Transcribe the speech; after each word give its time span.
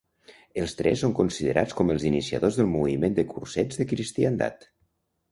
Els 0.59 0.71
tres 0.77 1.01
són 1.03 1.11
considerats 1.17 1.75
com 1.79 1.93
els 1.95 2.05
iniciadors 2.09 2.57
del 2.59 2.69
Moviment 2.71 3.17
de 3.19 3.25
Cursets 3.33 3.83
de 3.83 3.87
Cristiandat. 3.93 4.67